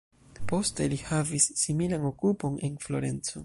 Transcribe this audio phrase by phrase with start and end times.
[0.51, 3.37] Poste li havis similan okupon en Florenco.